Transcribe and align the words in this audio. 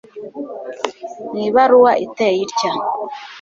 mu 1.29 1.37
ibaruwa 1.47 1.91
iteye 2.05 2.37
itya 2.45 2.71